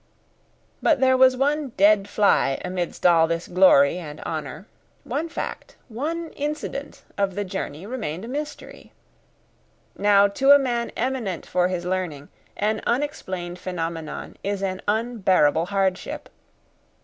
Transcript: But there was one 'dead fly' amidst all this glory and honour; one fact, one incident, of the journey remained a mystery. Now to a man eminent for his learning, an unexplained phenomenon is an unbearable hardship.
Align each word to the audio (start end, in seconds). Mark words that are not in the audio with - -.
But 0.81 0.99
there 0.99 1.15
was 1.15 1.37
one 1.37 1.73
'dead 1.77 2.09
fly' 2.09 2.59
amidst 2.65 3.05
all 3.05 3.27
this 3.27 3.47
glory 3.47 3.99
and 3.99 4.19
honour; 4.21 4.65
one 5.03 5.29
fact, 5.29 5.75
one 5.89 6.29
incident, 6.29 7.03
of 7.19 7.35
the 7.35 7.45
journey 7.45 7.85
remained 7.85 8.25
a 8.25 8.27
mystery. 8.27 8.93
Now 9.95 10.27
to 10.27 10.53
a 10.53 10.57
man 10.57 10.89
eminent 10.97 11.45
for 11.45 11.67
his 11.67 11.85
learning, 11.85 12.29
an 12.57 12.81
unexplained 12.87 13.59
phenomenon 13.59 14.37
is 14.43 14.63
an 14.63 14.81
unbearable 14.87 15.67
hardship. 15.67 16.29